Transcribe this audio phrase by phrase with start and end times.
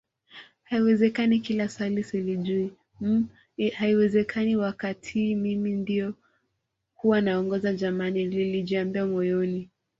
[0.63, 3.23] Haiwezekani kila swali silijui mmh
[3.73, 6.13] haiwezekani wakatii Mimi ndio
[6.95, 9.69] huwa naongoza jamani nilijiambia moyoni